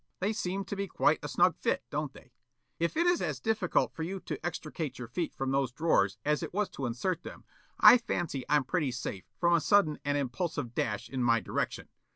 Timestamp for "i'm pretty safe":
8.49-9.25